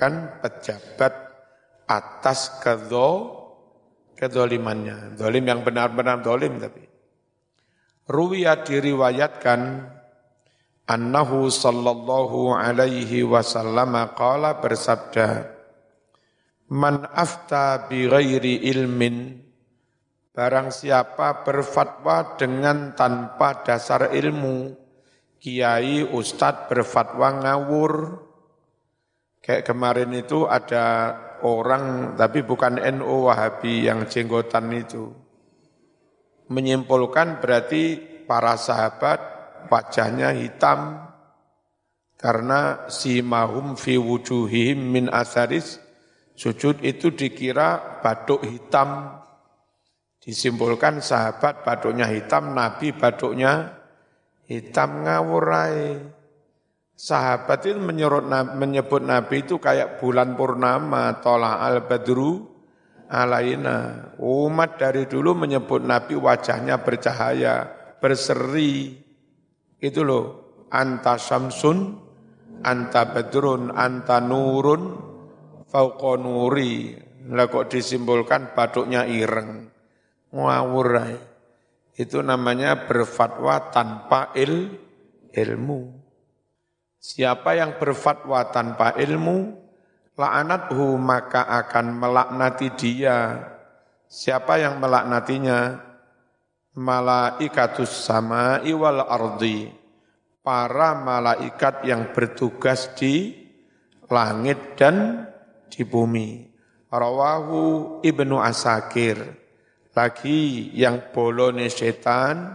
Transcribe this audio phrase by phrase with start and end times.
[0.00, 1.12] menegakkan pejabat
[1.84, 3.36] atas kedo
[4.16, 5.16] kedolimannya.
[5.16, 6.88] Dolim yang benar-benar dolim tapi.
[8.08, 9.60] Ruwiyat diriwayatkan
[10.88, 15.46] annahu sallallahu alaihi wasallam qala bersabda
[16.74, 19.38] man afta bi ghairi ilmin
[20.34, 24.74] barang siapa berfatwa dengan tanpa dasar ilmu
[25.38, 27.94] kiai ustadz berfatwa ngawur
[29.40, 35.12] kayak kemarin itu ada orang tapi bukan NU Wahabi yang jenggotan itu.
[36.50, 39.18] Menyimpulkan berarti para sahabat
[39.70, 41.08] wajahnya hitam.
[42.20, 45.80] Karena si mahum fi wujuhihim min asaris
[46.36, 49.16] sujud itu dikira batuk hitam.
[50.20, 53.72] Disimpulkan sahabat batuknya hitam nabi batuknya
[54.44, 55.96] hitam ngawurai
[57.00, 58.28] sahabat itu menyebut,
[58.60, 62.44] menyebut nabi itu kayak bulan purnama tola al badru
[63.08, 67.64] alaina umat dari dulu menyebut nabi wajahnya bercahaya
[67.96, 69.00] berseri
[69.80, 70.24] itu loh,
[70.68, 71.96] anta samsun,
[72.60, 74.82] anta badrun, anta nurun,
[75.64, 76.92] fauqa nuri.
[77.32, 79.72] Lah kok disimbolkan batuknya ireng.
[80.30, 80.88] Ngawur
[81.96, 84.72] Itu namanya berfatwa tanpa il,
[85.32, 85.99] ilmu.
[87.00, 89.56] Siapa yang berfatwa tanpa ilmu,
[90.20, 93.40] la'anathu maka akan melaknati dia.
[94.04, 95.90] Siapa yang melaknatinya?
[96.78, 99.66] malaikatus sama iwal ardi
[100.40, 103.34] para malaikat yang bertugas di
[104.06, 105.26] langit dan
[105.66, 106.46] di bumi
[106.94, 109.18] rawahu ibnu asakir
[109.98, 112.54] lagi yang bolone setan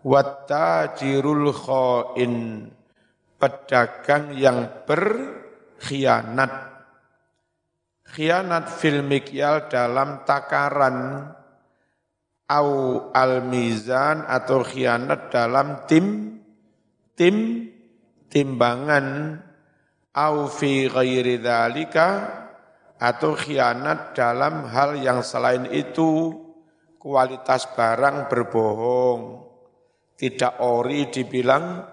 [0.00, 2.34] wattajirul khain
[3.40, 6.52] pedagang yang berkhianat.
[8.04, 11.30] Khianat fil mikyal dalam takaran
[12.50, 12.68] au
[13.16, 16.36] al-mizan atau khianat dalam tim
[17.16, 17.66] tim
[18.28, 19.40] timbangan.
[20.10, 22.08] Au fi ghairi dzalika
[22.98, 26.34] atau khianat dalam hal yang selain itu.
[27.00, 29.48] Kualitas barang berbohong.
[30.18, 31.89] Tidak ori dibilang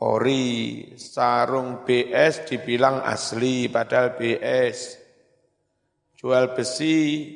[0.00, 5.00] ori sarung BS dibilang asli padahal BS
[6.20, 7.32] jual besi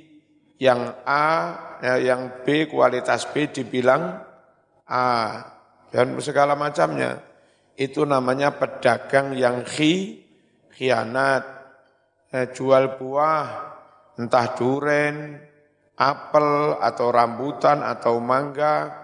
[0.61, 1.29] yang A,
[1.83, 4.21] ya, yang B, kualitas B dibilang
[4.87, 5.09] A,
[5.89, 7.21] dan segala macamnya.
[7.75, 10.23] Itu namanya pedagang yang khi,
[10.71, 11.43] khianat,
[12.31, 13.47] ya, jual buah,
[14.21, 15.43] entah duren,
[15.99, 18.95] apel, atau rambutan, atau mangga,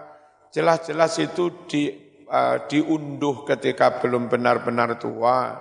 [0.55, 1.83] jelas-jelas itu di,
[2.31, 5.59] uh, diunduh ketika belum benar-benar tua,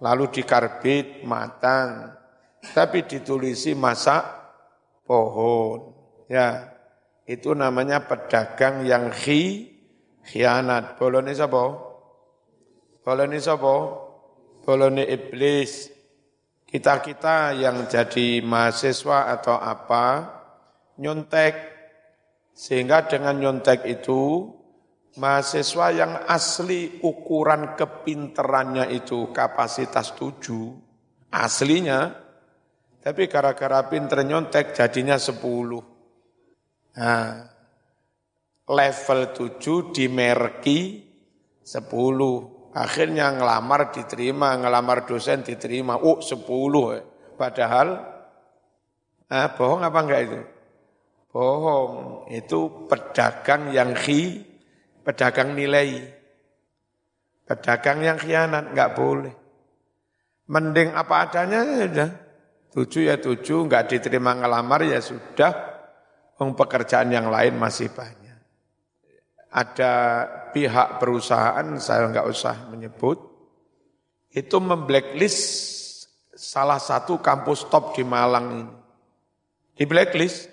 [0.00, 2.16] lalu dikarbit, matang,
[2.72, 4.24] tapi ditulisi masak,
[5.04, 5.92] pohon.
[6.30, 6.72] Ya,
[7.28, 9.68] itu namanya pedagang yang khi,
[10.24, 10.96] khianat.
[10.96, 11.64] Bolone sapa?
[13.04, 13.74] Bolone sapa?
[14.64, 15.92] Bolone iblis.
[16.70, 20.30] Kita-kita yang jadi mahasiswa atau apa,
[21.02, 21.54] nyontek.
[22.54, 24.54] Sehingga dengan nyontek itu,
[25.18, 30.76] mahasiswa yang asli ukuran kepinterannya itu kapasitas tujuh,
[31.34, 32.14] aslinya
[33.00, 35.80] tapi gara-gara pinter nyontek jadinya sepuluh.
[37.00, 37.48] Nah,
[38.68, 41.08] level tujuh dimerki
[41.64, 42.68] sepuluh.
[42.76, 45.98] Akhirnya ngelamar diterima, ngelamar dosen diterima.
[45.98, 47.00] Oh sepuluh.
[47.40, 47.98] Padahal,
[49.32, 50.40] ah, bohong apa enggak itu?
[51.32, 52.26] Bohong.
[52.28, 54.44] Itu pedagang yang khi,
[55.02, 56.06] pedagang nilai.
[57.44, 59.34] Pedagang yang khianat, enggak boleh.
[60.50, 62.10] Mending apa adanya sudah.
[62.70, 65.52] Tujuh ya tujuh, nggak diterima ngelamar ya sudah,
[66.38, 68.38] Wong pekerjaan yang lain masih banyak.
[69.50, 69.92] Ada
[70.54, 73.18] pihak perusahaan, saya nggak usah menyebut,
[74.30, 75.42] itu memblacklist
[76.30, 78.74] salah satu kampus top di Malang ini.
[79.74, 80.48] Di blacklist.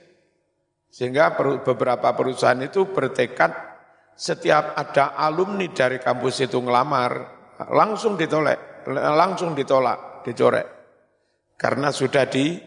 [0.91, 3.66] Sehingga beberapa perusahaan itu bertekad
[4.17, 7.11] setiap ada alumni dari kampus itu ngelamar,
[7.69, 10.77] langsung ditolak, langsung ditolak, dicorek
[11.57, 12.61] karena sudah di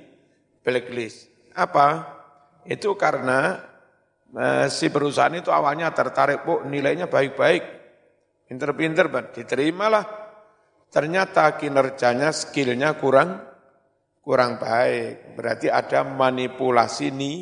[0.60, 1.30] blacklist.
[1.54, 2.18] Apa?
[2.66, 3.56] Itu karena
[4.34, 7.62] eh, si perusahaan itu awalnya tertarik, bu nilainya baik-baik,
[8.50, 10.04] pinter-pinter, diterimalah.
[10.90, 13.38] Ternyata kinerjanya, skillnya kurang
[14.20, 15.38] kurang baik.
[15.38, 17.38] Berarti ada manipulasi nih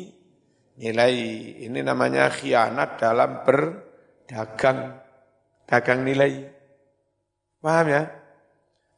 [0.77, 1.17] nilai.
[1.65, 3.88] Ini namanya khianat dalam berdagang,
[4.29, 6.45] dagang nilai.
[7.59, 8.03] Paham ya?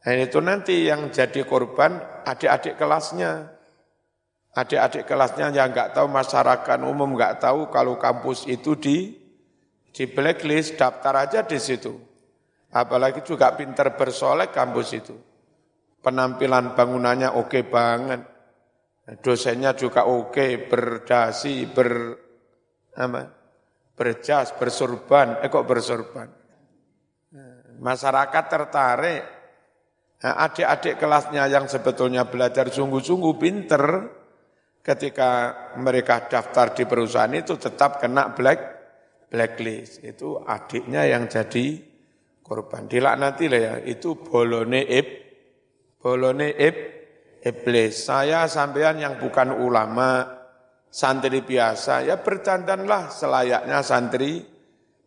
[0.01, 1.97] Nah itu nanti yang jadi korban
[2.27, 3.55] adik-adik kelasnya.
[4.51, 9.15] Adik-adik kelasnya yang nggak tahu masyarakat umum nggak tahu kalau kampus itu di
[9.91, 11.95] di blacklist daftar aja di situ.
[12.71, 15.15] Apalagi juga pinter bersolek kampus itu.
[16.01, 18.31] Penampilan bangunannya oke banget.
[19.21, 22.15] Dosennya juga oke, berdasi, ber
[22.95, 23.40] apa?
[24.01, 26.25] Berjas, bersurban, eh kok bersurban.
[27.77, 29.21] Masyarakat tertarik.
[30.25, 33.85] Nah, adik-adik kelasnya yang sebetulnya belajar sungguh-sungguh pinter,
[34.81, 38.59] ketika mereka daftar di perusahaan itu tetap kena black
[39.29, 40.01] blacklist.
[40.01, 41.79] Itu adiknya yang jadi
[42.41, 42.89] korban.
[42.89, 45.07] Dilaknati lah ya, itu bolone ib,
[46.01, 46.77] bolone ib,
[47.45, 47.93] iblis.
[48.09, 50.40] Saya sampean yang bukan ulama,
[50.91, 54.43] santri biasa, ya berdandanlah selayaknya santri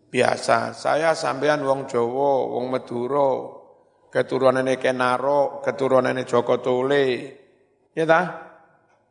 [0.08, 0.72] biasa.
[0.72, 3.31] Saya sampean wong Jawa, wong Madura,
[4.08, 7.06] keturunannya Kenaro, keturunannya Joko Tole.
[7.92, 8.22] Ya ta?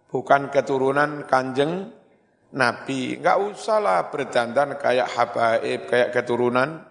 [0.09, 1.93] Bukan keturunan Kanjeng
[2.57, 3.21] Nabi.
[3.21, 6.85] Enggak usahlah berdandan kayak habaib, kayak keturunan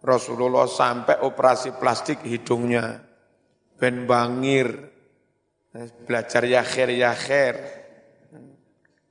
[0.00, 3.04] Rasulullah sampai operasi plastik hidungnya.
[3.78, 4.90] Ben bangir.
[6.04, 7.79] Belajar ya khair ya khair.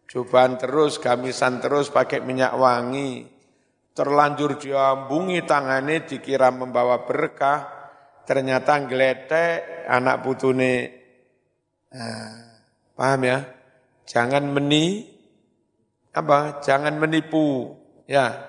[0.10, 3.40] Cobaan terus, gamisan terus pakai minyak wangi
[4.00, 7.68] terlanjur diambungi tangannya dikira membawa berkah,
[8.24, 10.76] ternyata ngeletek anak putune.
[11.92, 12.64] Nah,
[12.96, 13.44] paham ya?
[14.08, 15.04] Jangan meni
[16.16, 16.64] apa?
[16.64, 17.76] Jangan menipu.
[18.08, 18.40] Ya,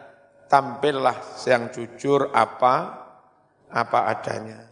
[0.47, 3.05] tampillah yang jujur apa
[3.75, 4.71] apa adanya.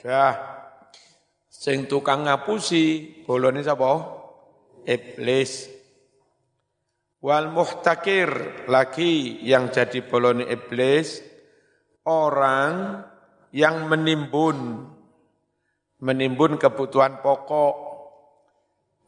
[0.00, 0.48] Dah.
[1.46, 4.16] Sing tukang ngapusi, bolone sapa?
[4.88, 5.79] Iblis.
[7.20, 11.20] Wal muhtakir lagi yang jadi boloni iblis
[12.08, 13.04] orang
[13.52, 14.88] yang menimbun
[16.00, 17.92] menimbun kebutuhan pokok.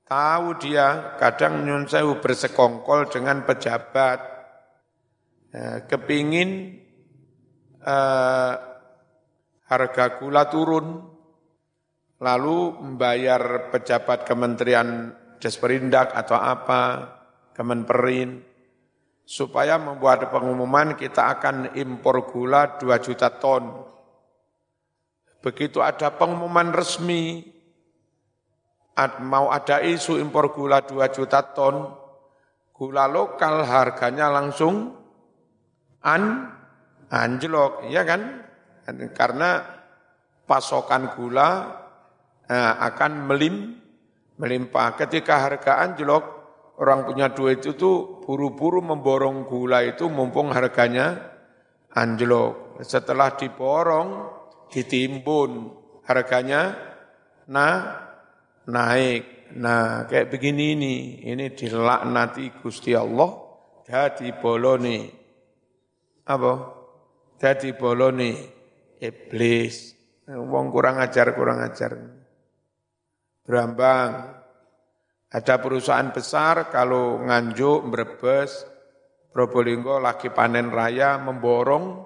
[0.04, 4.20] Tahu dia kadang nyun sewu bersekongkol dengan pejabat.
[5.52, 6.80] Ya, kepingin
[7.80, 8.52] eh,
[9.68, 11.00] harga gula turun
[12.20, 16.82] lalu membayar pejabat kementerian Desperindak atau apa
[17.52, 18.52] Kemenperin,
[19.22, 23.86] supaya membuat pengumuman kita akan impor gula 2 juta ton.
[25.42, 27.42] Begitu ada pengumuman resmi,
[29.24, 31.96] mau ada isu impor gula 2 juta ton,
[32.76, 34.94] gula lokal harganya langsung
[36.02, 36.52] an
[37.10, 38.42] anjlok, ya kan?
[39.14, 39.62] Karena
[40.46, 41.48] pasokan gula
[42.50, 43.78] eh, akan melim,
[44.38, 44.98] melimpah.
[44.98, 46.41] Ketika harga anjlok,
[46.80, 51.32] orang punya duit itu tuh buru-buru memborong gula itu mumpung harganya
[51.92, 52.80] anjlok.
[52.80, 54.08] Setelah diborong,
[54.72, 55.50] ditimbun,
[56.08, 56.74] harganya
[57.50, 58.08] nah
[58.68, 59.52] naik.
[59.52, 60.94] Nah, kayak begini ini,
[61.28, 63.36] ini dilaknati Gusti Allah,
[63.84, 65.12] jadi boloni.
[66.24, 66.52] Apa?
[67.36, 68.32] Jadi boloni
[68.96, 69.92] iblis.
[70.24, 71.92] Wong kurang ajar, kurang ajar.
[73.44, 74.40] Berambang,
[75.32, 78.68] ada perusahaan besar kalau Nganjuk, Brebes,
[79.32, 82.04] Probolinggo lagi panen raya memborong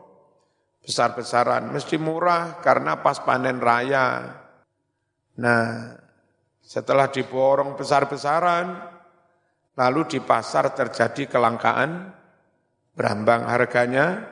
[0.78, 1.74] besar-besaran.
[1.74, 4.30] Mesti murah karena pas panen raya.
[5.42, 5.98] Nah,
[6.62, 8.78] setelah diborong besar-besaran,
[9.74, 12.14] lalu di pasar terjadi kelangkaan,
[12.94, 14.22] berambang harganya,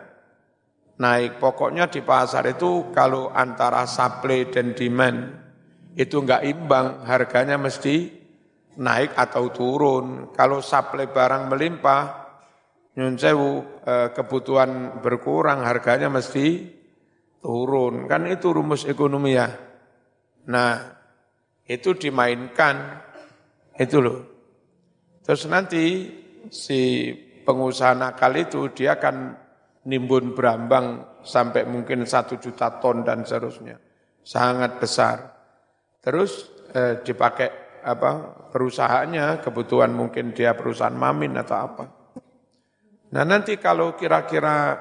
[1.03, 1.43] naik.
[1.43, 5.35] Pokoknya di pasar itu kalau antara supply dan demand
[5.99, 8.24] itu enggak imbang, harganya mesti
[8.79, 10.31] naik atau turun.
[10.35, 12.03] Kalau supply barang melimpah,
[12.99, 16.67] nyun sewu, eh, kebutuhan berkurang, harganya mesti
[17.43, 18.07] turun.
[18.11, 19.49] Kan itu rumus ekonomi ya.
[20.51, 20.73] Nah,
[21.65, 23.01] itu dimainkan,
[23.79, 24.19] itu loh.
[25.25, 25.85] Terus nanti
[26.53, 27.11] si
[27.45, 29.33] pengusaha nakal itu dia akan
[29.89, 33.81] nimbun berambang sampai mungkin satu juta ton dan seterusnya.
[34.25, 35.33] Sangat besar.
[36.05, 41.85] Terus eh, dipakai apa perusahaannya, kebutuhan mungkin dia perusahaan mamin atau apa.
[43.15, 44.75] Nah nanti kalau kira-kira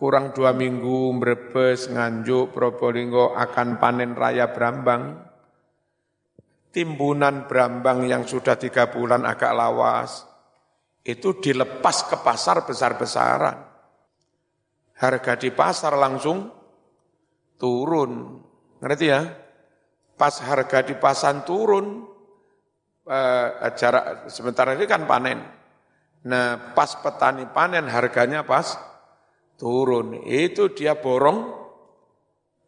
[0.00, 5.20] kurang dua minggu Brebes, Nganjuk, Probolinggo akan panen raya Brambang,
[6.74, 10.26] timbunan Brambang yang sudah tiga bulan agak lawas,
[11.06, 13.58] itu dilepas ke pasar besar-besaran.
[14.98, 16.50] Harga di pasar langsung
[17.54, 18.42] turun.
[18.82, 19.22] Ngerti ya?
[20.18, 22.17] Pas harga di pasar turun,
[23.08, 25.40] eh, jarak sementara ini kan panen.
[26.28, 28.76] Nah, pas petani panen harganya pas
[29.56, 30.22] turun.
[30.28, 31.58] Itu dia borong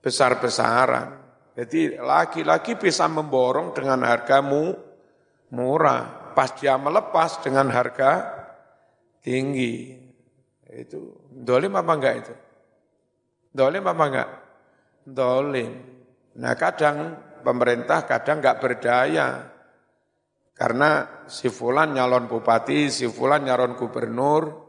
[0.00, 1.20] besar-besaran.
[1.54, 4.72] Jadi laki-laki bisa memborong dengan hargamu
[5.52, 6.32] murah.
[6.32, 8.40] Pas dia melepas dengan harga
[9.20, 9.98] tinggi.
[10.70, 12.34] Itu dolim apa enggak itu?
[13.50, 14.30] Dolim apa enggak?
[15.10, 15.72] Dolim.
[16.38, 19.49] Nah kadang pemerintah kadang enggak berdaya.
[20.60, 24.60] Karena si fulan nyalon bupati, si fulan nyalon gubernur,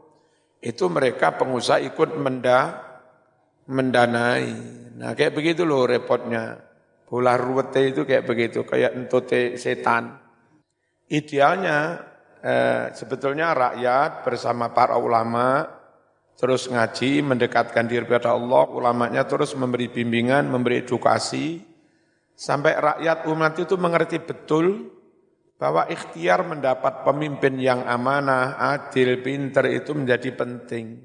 [0.64, 2.80] itu mereka pengusaha ikut menda,
[3.68, 4.48] mendanai.
[4.96, 6.64] Nah kayak begitu loh repotnya.
[7.04, 10.16] Bola ruwet itu kayak begitu, kayak entute setan.
[11.12, 12.00] Idealnya
[12.40, 15.68] eh, sebetulnya rakyat bersama para ulama
[16.40, 21.60] terus ngaji, mendekatkan diri kepada Allah, ulamanya terus memberi bimbingan, memberi edukasi,
[22.32, 24.88] sampai rakyat umat itu mengerti betul
[25.62, 30.98] bahwa ikhtiar mendapat pemimpin yang amanah, adil, pinter itu menjadi penting.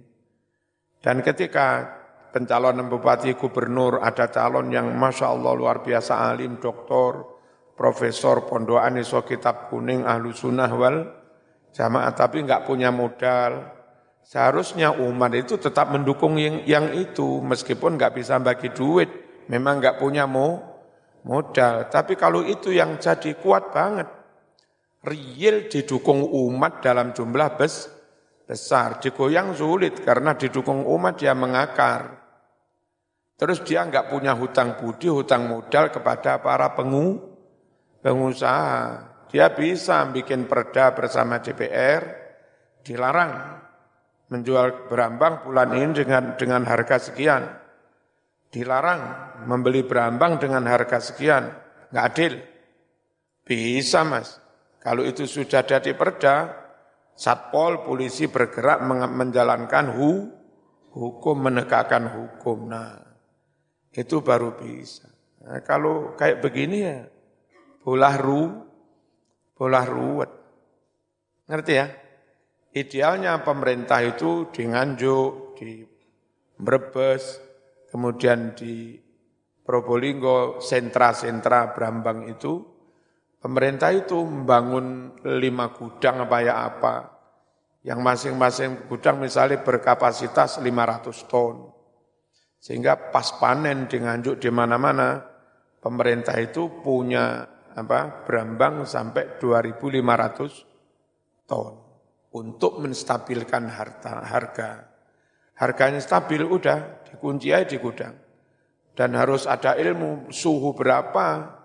[0.98, 1.86] Dan ketika
[2.34, 7.38] pencalonan bupati, gubernur, ada calon yang Masya Allah luar biasa alim, doktor,
[7.78, 11.06] profesor, pondokan iso kitab kuning, ahlu sunnah wal
[11.78, 13.78] jamaah, tapi enggak punya modal.
[14.26, 20.02] Seharusnya umat itu tetap mendukung yang, yang itu, meskipun enggak bisa bagi duit, memang enggak
[20.02, 20.82] punya mo,
[21.22, 21.86] modal.
[21.94, 24.17] Tapi kalau itu yang jadi kuat banget,
[25.08, 27.88] real didukung umat dalam jumlah bes,
[28.44, 29.00] besar.
[29.00, 32.28] Digoyang sulit karena didukung umat dia mengakar.
[33.38, 37.22] Terus dia enggak punya hutang budi, hutang modal kepada para pengu,
[38.02, 39.06] pengusaha.
[39.30, 42.02] Dia bisa bikin perda bersama DPR,
[42.82, 43.62] dilarang
[44.28, 47.44] menjual berambang bulan ini dengan dengan harga sekian.
[48.48, 49.02] Dilarang
[49.46, 51.46] membeli berambang dengan harga sekian.
[51.94, 52.34] Enggak adil.
[53.46, 54.47] Bisa mas.
[54.88, 56.48] Kalau itu sudah jadi perda,
[57.12, 58.80] Satpol, polisi bergerak
[59.12, 60.32] menjalankan hu,
[60.96, 62.72] hukum, menegakkan hukum.
[62.72, 62.96] Nah,
[63.92, 65.12] itu baru bisa.
[65.44, 67.04] Nah, kalau kayak begini ya,
[67.84, 68.64] bolah ru,
[69.60, 70.32] bolah ruwet.
[71.52, 71.92] Ngerti ya?
[72.72, 75.84] Idealnya pemerintah itu di Nganjuk, di
[76.56, 77.44] Brebes,
[77.92, 78.96] kemudian di
[79.68, 82.77] Probolinggo, sentra-sentra Brambang itu,
[83.48, 86.96] Pemerintah itu membangun lima gudang apa ya apa,
[87.88, 91.72] yang masing-masing gudang misalnya berkapasitas 500 ton.
[92.60, 95.24] Sehingga pas panen di Nganjuk di mana-mana,
[95.80, 101.72] pemerintah itu punya apa berambang sampai 2.500 ton
[102.36, 104.92] untuk menstabilkan harta harga.
[105.56, 108.12] Harganya stabil udah dikunci aja di gudang.
[108.92, 111.57] Dan harus ada ilmu suhu berapa,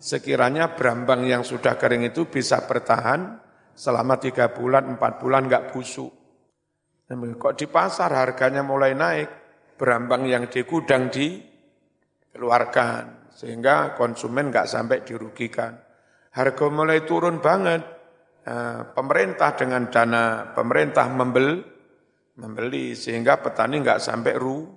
[0.00, 3.36] sekiranya berambang yang sudah kering itu bisa bertahan
[3.76, 6.08] selama tiga bulan, empat bulan nggak busuk.
[7.10, 9.28] Kok di pasar harganya mulai naik,
[9.76, 15.74] berambang yang di gudang dikeluarkan, sehingga konsumen nggak sampai dirugikan.
[16.30, 17.82] Harga mulai turun banget,
[18.46, 21.58] nah, pemerintah dengan dana pemerintah membeli,
[22.38, 24.70] membeli sehingga petani nggak sampai ru,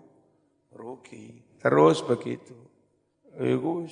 [0.73, 1.37] rugi.
[1.61, 2.57] Terus begitu.
[3.37, 3.85] Itu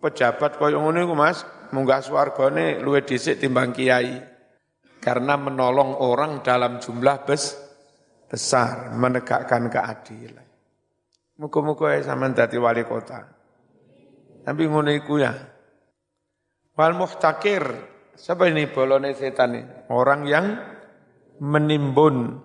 [0.00, 4.22] pejabat kaya ngono iku Mas, munggah swargane luwih dhisik timbang kiai.
[5.02, 7.54] Karena menolong orang dalam jumlah bes,
[8.26, 10.42] besar, menegakkan keadilan.
[11.38, 13.22] Muka-muka ya sama dadi wali kota.
[14.42, 15.30] Tapi ngono iku ya.
[16.74, 17.62] Wal muhtakir,
[18.18, 19.64] siapa ini bolone setan ini?
[19.92, 20.58] Orang yang
[21.38, 22.40] menimbun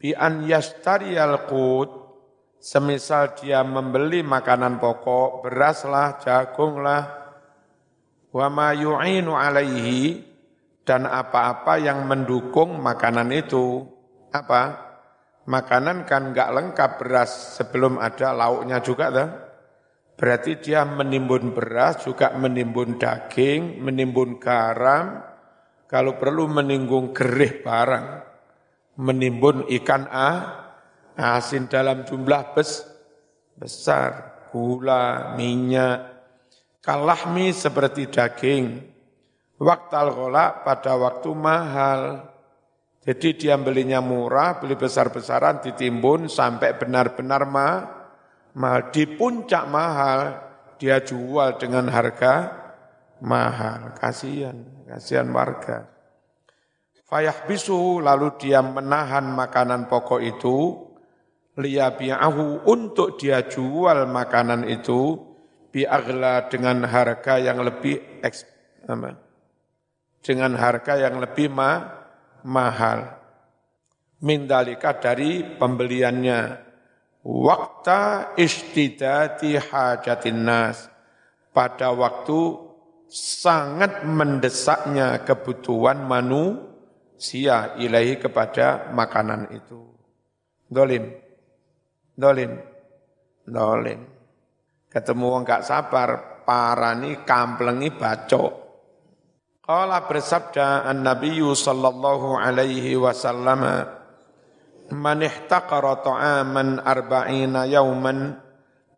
[0.00, 1.90] bi an yastariyal qut
[2.58, 7.06] Semisal dia membeli makanan pokok, beras lah, jagung lah,
[8.34, 10.26] wa ma yu'inu alaihi,
[10.82, 13.86] dan apa-apa yang mendukung makanan itu.
[14.34, 14.90] Apa?
[15.46, 19.28] Makanan kan enggak lengkap beras sebelum ada lauknya juga dah.
[20.18, 25.22] Berarti dia menimbun beras, juga menimbun daging, menimbun garam,
[25.86, 28.06] kalau perlu meninggung gerih barang,
[28.98, 30.67] menimbun ikan ah,
[31.18, 32.86] asin dalam jumlah bes,
[33.58, 36.06] besar, gula, minyak,
[36.78, 38.86] kalahmi seperti daging,
[39.58, 42.00] waktal gola pada waktu mahal.
[43.02, 47.68] Jadi dia belinya murah, beli besar-besaran, ditimbun sampai benar-benar ma,
[48.54, 48.94] mahal.
[48.94, 50.20] Di puncak mahal,
[50.78, 52.52] dia jual dengan harga
[53.24, 53.96] mahal.
[53.98, 55.88] Kasihan, kasihan warga.
[57.08, 60.87] Fayah bisu lalu dia menahan makanan pokok itu,
[61.58, 65.18] liyabi'ahu untuk dia jual makanan itu
[65.74, 69.18] bi'agla dengan harga yang lebih apa,
[70.22, 71.82] dengan harga yang lebih ma,
[72.46, 73.18] mahal.
[74.18, 76.66] Mindalika dari pembeliannya.
[77.22, 80.90] Wakta istidati hajatin nas.
[81.54, 82.54] Pada waktu
[83.10, 89.86] sangat mendesaknya kebutuhan manusia ilahi kepada makanan itu.
[90.68, 91.27] Dolim,
[92.18, 92.58] dolim,
[93.46, 94.00] dolim.
[94.90, 98.52] Ketemu orang gak sabar, parani kamplengi bacok.
[99.62, 103.62] Qala bersabda an-nabiy sallallahu alaihi wasallam
[104.96, 108.40] man ihtaqara ta'aman arba'ina yauman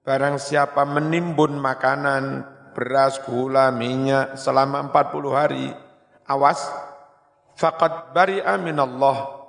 [0.07, 5.67] barang siapa menimbun makanan beras, gula, minyak selama 40 hari
[6.31, 6.71] awas
[7.59, 9.43] faqad bari'a minallah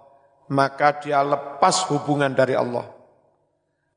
[0.50, 3.01] maka dia lepas hubungan dari Allah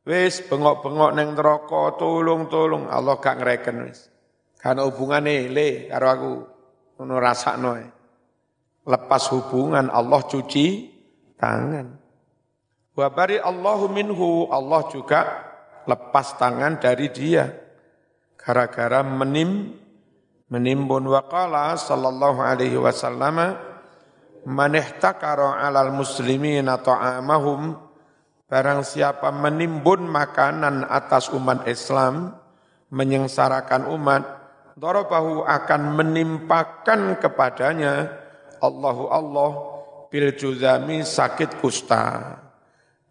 [0.04, 4.08] wis bengok-bengok neng neraka tolong-tolong Allah gak ngereken wis.
[4.60, 6.34] Karena hubungane le karo aku.
[6.94, 7.74] Ngono rasakno
[8.84, 10.66] lepas hubungan Allah cuci
[11.40, 12.00] tangan.
[12.94, 15.20] Wa bari Allahu minhu Allah juga
[15.88, 17.50] lepas tangan dari dia.
[18.38, 19.72] Gara-gara menim
[20.52, 23.56] menimbun waqala sallallahu alaihi wasallam
[24.44, 27.74] man ihtakara 'alal muslimina ta'amahum
[28.48, 32.36] barang siapa menimbun makanan atas umat Islam
[32.92, 34.22] menyengsarakan umat
[34.78, 38.10] darabahu akan menimpakan kepadanya
[38.62, 39.50] Allahu Allah
[40.08, 42.38] bil juzami sakit kusta.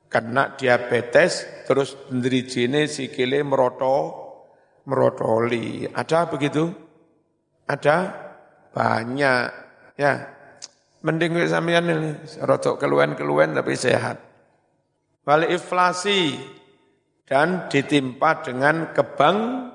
[0.07, 4.23] Kena diabetes terus nderijine sikile meroto
[4.85, 5.89] merotoli.
[5.89, 6.69] Ada begitu?
[7.65, 8.13] Ada
[8.71, 9.43] banyak
[9.97, 10.13] ya.
[11.03, 14.32] Mending sampean ini rotok keluhan-keluhan tapi sehat.
[15.23, 16.35] Wal inflasi
[17.23, 19.71] dan ditimpa dengan kebang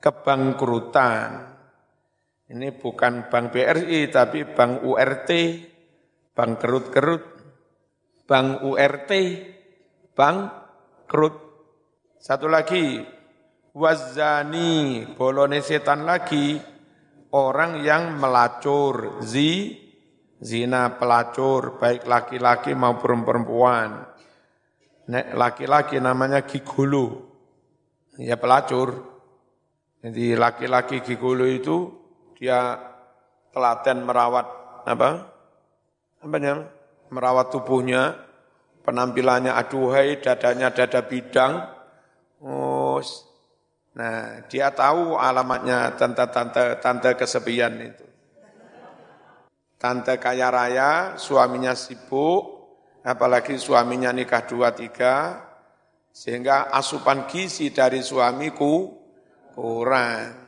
[0.00, 1.52] kebangkrutan.
[2.48, 5.30] Ini bukan bank BRI tapi bank URT,
[6.32, 7.24] bank kerut-kerut,
[8.24, 9.12] bank URT,
[10.12, 10.38] bank
[11.08, 11.36] kerut.
[12.20, 13.04] Satu lagi,
[13.76, 16.56] wazani, bolone setan lagi,
[17.36, 19.76] orang yang melacur, zi,
[20.40, 24.13] zina pelacur, baik laki-laki maupun perempuan.
[25.04, 27.28] Nek laki-laki namanya gigulu,
[28.16, 29.04] ya pelacur.
[30.00, 31.92] Jadi laki-laki gigolo itu
[32.36, 32.76] dia
[33.52, 34.46] telaten merawat
[34.84, 35.10] apa?
[36.20, 36.68] Apa namanya?
[37.12, 38.16] Merawat tubuhnya,
[38.84, 41.52] penampilannya aduhai, dadanya dada bidang.
[42.44, 43.00] Oh,
[43.96, 48.04] nah, dia tahu alamatnya tante-tante tante kesepian itu.
[49.80, 50.90] Tante kaya raya,
[51.20, 52.53] suaminya sibuk,
[53.04, 55.44] apalagi suaminya nikah dua tiga,
[56.08, 58.90] sehingga asupan gizi dari suamiku
[59.52, 60.42] kurang.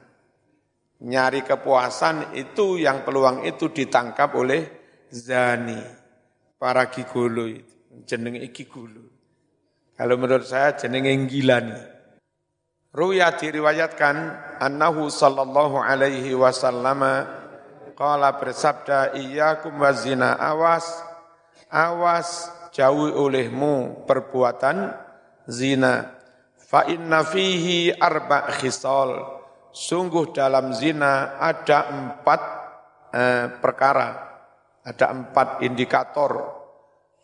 [0.96, 4.62] Nyari kepuasan itu yang peluang itu ditangkap oleh
[5.12, 5.76] zani.
[6.56, 7.74] Para gigolo itu.
[8.08, 9.04] Jenenge gigolo.
[9.92, 11.76] Kalau menurut saya jenenge gilani.
[12.96, 14.16] Ruya diriwayatkan
[14.56, 17.04] annahu sallallahu alaihi wasallam
[17.92, 21.05] qala bersabda iyyakum wazina awas
[21.70, 24.94] awas jauhi olehmu perbuatan
[25.46, 26.16] zina
[26.66, 29.38] Fa inna fihi arba khisal.
[29.70, 32.42] Sungguh dalam zina ada empat
[33.14, 34.08] eh, perkara,
[34.82, 36.32] ada empat indikator,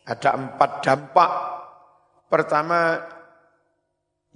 [0.06, 1.32] ada empat dampak.
[2.30, 3.02] Pertama,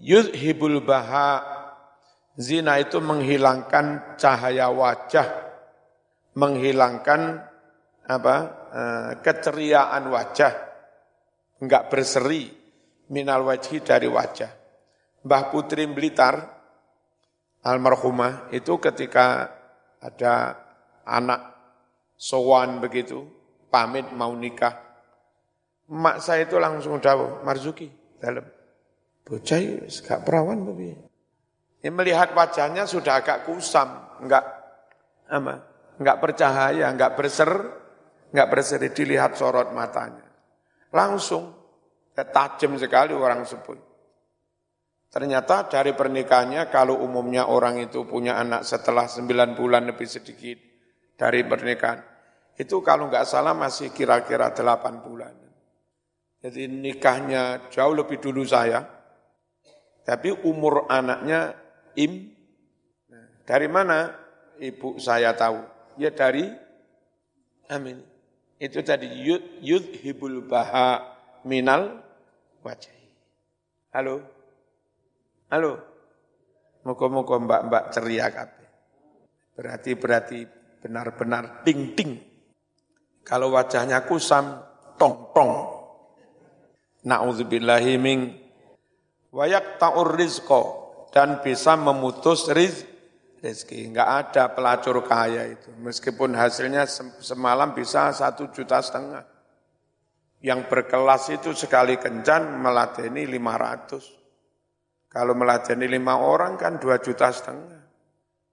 [0.01, 1.55] yudhibul baha.
[2.37, 5.25] Zina itu menghilangkan cahaya wajah,
[6.37, 7.40] menghilangkan
[8.07, 8.37] apa
[8.71, 10.53] eh, keceriaan wajah,
[11.62, 12.51] enggak berseri
[13.11, 14.51] minal wajhi dari wajah.
[15.27, 16.38] Mbah Putri Blitar,
[17.66, 19.51] almarhumah, itu ketika
[19.99, 20.55] ada
[21.03, 21.40] anak
[22.14, 23.27] sowan begitu,
[23.66, 24.87] pamit mau nikah.
[25.90, 28.47] Mak saya itu langsung tahu, Marzuki, dalam.
[29.27, 30.95] Bocah gak perawan babi.
[31.83, 33.87] Ya, melihat wajahnya sudah agak kusam,
[34.23, 34.42] enggak
[35.27, 35.55] apa,
[35.99, 37.51] enggak bercahaya, enggak berser,
[38.31, 40.27] enggak berseri dilihat sorot matanya.
[40.95, 41.53] Langsung
[42.15, 43.77] tajam sekali orang sebut.
[45.12, 50.59] Ternyata dari pernikahannya kalau umumnya orang itu punya anak setelah sembilan bulan lebih sedikit
[51.17, 52.01] dari pernikahan,
[52.61, 55.35] itu kalau nggak salah masih kira-kira delapan bulan.
[56.45, 58.85] Jadi nikahnya jauh lebih dulu saya,
[60.05, 61.57] tapi umur anaknya
[61.97, 62.33] im.
[63.09, 64.12] Nah, dari mana
[64.61, 65.59] ibu saya tahu?
[65.97, 66.45] Ya dari
[67.73, 68.15] amin.
[68.57, 71.05] Itu tadi yud, yudhibul baha
[71.45, 72.01] minal
[72.64, 72.97] wajah.
[73.92, 74.25] Halo?
[75.53, 75.73] Halo.
[76.88, 78.69] Muka-muka mbak-mbak ceria kabeh.
[79.57, 80.38] Berarti berarti
[80.81, 82.16] benar-benar ting-ting.
[83.27, 84.62] Kalau wajahnya kusam,
[84.97, 85.77] tong-tong.
[87.05, 88.35] Na'udzubillahi min
[89.37, 90.62] wayak ta'ur rizqo
[91.12, 92.88] dan bisa memutus riz,
[93.40, 93.92] rezeki.
[93.92, 95.70] Enggak ada pelacur kaya itu.
[95.81, 96.88] Meskipun hasilnya
[97.20, 99.25] semalam bisa satu juta setengah.
[100.44, 104.05] Yang berkelas itu sekali kencan meladeni lima ratus.
[105.09, 107.83] Kalau meladeni lima orang kan dua juta setengah.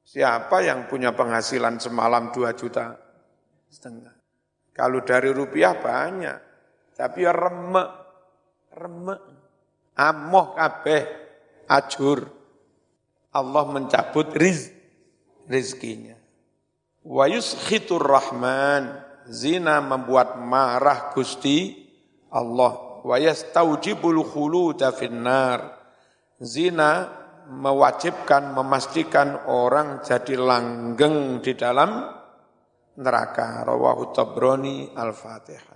[0.03, 2.95] Siapa yang punya penghasilan semalam dua juta
[3.71, 4.15] setengah?
[4.73, 6.37] Kalau dari rupiah banyak,
[6.97, 7.89] tapi remek,
[8.73, 9.21] remek,
[9.95, 11.01] amoh kabeh,
[11.69, 12.42] ajur.
[13.33, 14.69] Allah mencabut riz,
[15.49, 16.13] rizkinya.
[17.03, 21.75] Wa yuskhitur rahman, zina membuat marah Gusti
[22.29, 23.01] Allah.
[23.03, 25.81] Wa yastaujibul khuluda finnar.
[26.39, 27.09] Zina
[27.49, 32.05] mewajibkan, memastikan orang jadi langgeng di dalam
[33.01, 33.67] neraka.
[33.67, 35.73] Rawahu Tabrani Al-Fatihah.